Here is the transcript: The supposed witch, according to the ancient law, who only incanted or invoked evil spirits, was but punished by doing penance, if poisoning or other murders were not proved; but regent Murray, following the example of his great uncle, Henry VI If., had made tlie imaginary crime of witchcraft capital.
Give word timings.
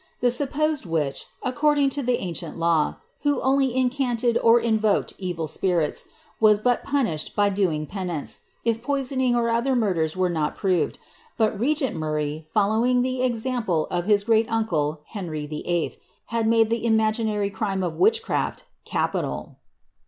The 0.19 0.31
supposed 0.31 0.87
witch, 0.87 1.27
according 1.43 1.91
to 1.91 2.01
the 2.01 2.17
ancient 2.17 2.57
law, 2.57 2.95
who 3.21 3.39
only 3.41 3.69
incanted 3.75 4.35
or 4.43 4.59
invoked 4.59 5.13
evil 5.19 5.45
spirits, 5.45 6.07
was 6.39 6.57
but 6.57 6.83
punished 6.83 7.35
by 7.35 7.49
doing 7.49 7.85
penance, 7.85 8.39
if 8.65 8.81
poisoning 8.81 9.35
or 9.35 9.49
other 9.49 9.75
murders 9.75 10.17
were 10.17 10.27
not 10.27 10.57
proved; 10.57 10.97
but 11.37 11.59
regent 11.59 11.95
Murray, 11.95 12.47
following 12.51 13.03
the 13.03 13.21
example 13.21 13.85
of 13.91 14.05
his 14.05 14.23
great 14.23 14.51
uncle, 14.51 15.01
Henry 15.05 15.45
VI 15.45 15.61
If., 15.67 15.97
had 16.33 16.47
made 16.47 16.71
tlie 16.71 16.81
imaginary 16.81 17.51
crime 17.51 17.83
of 17.83 17.93
witchcraft 17.93 18.63
capital. 18.85 19.57